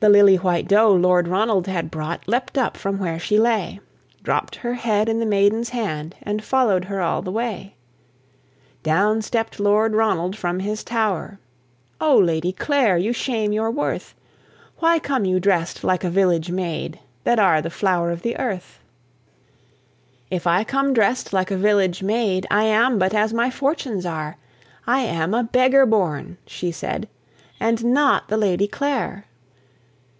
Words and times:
The 0.00 0.10
lily 0.10 0.36
white 0.36 0.68
doe 0.68 0.92
Lord 0.92 1.28
Ronald 1.28 1.66
had 1.66 1.90
brought 1.90 2.28
Leapt 2.28 2.58
up 2.58 2.76
from 2.76 2.98
where 2.98 3.18
she 3.18 3.38
lay, 3.38 3.80
Dropt 4.22 4.56
her 4.56 4.74
head 4.74 5.08
in 5.08 5.18
the 5.18 5.24
maiden's 5.24 5.70
hand, 5.70 6.14
And 6.22 6.44
follow'd 6.44 6.84
her 6.86 7.00
all 7.00 7.22
the 7.22 7.30
way. 7.32 7.74
Down 8.82 9.22
stept 9.22 9.58
Lord 9.58 9.94
Ronald 9.94 10.36
from 10.36 10.58
his 10.60 10.84
tower: 10.84 11.38
"O 12.02 12.18
Lady 12.18 12.52
Clare, 12.52 12.98
you 12.98 13.14
shame 13.14 13.50
your 13.52 13.70
worth! 13.70 14.14
Why 14.78 14.98
come 14.98 15.24
you 15.24 15.40
drest 15.40 15.82
like 15.82 16.04
a 16.04 16.10
village 16.10 16.50
maid, 16.50 16.98
That 17.22 17.38
are 17.38 17.62
the 17.62 17.70
flower 17.70 18.10
of 18.10 18.20
the 18.20 18.36
earth?" 18.38 18.80
"If 20.30 20.46
I 20.46 20.64
come 20.64 20.92
drest 20.92 21.32
like 21.32 21.50
a 21.50 21.56
village 21.56 22.02
maid, 22.02 22.46
I 22.50 22.64
am 22.64 22.98
but 22.98 23.14
as 23.14 23.32
my 23.32 23.48
fortunes 23.50 24.04
are: 24.04 24.36
I 24.86 25.00
am 25.00 25.32
a 25.32 25.44
beggar 25.44 25.86
born," 25.86 26.36
she 26.46 26.72
said, 26.72 27.08
"And 27.58 27.82
not 27.86 28.28
the 28.28 28.36
Lady 28.36 28.66
Clare." 28.68 29.24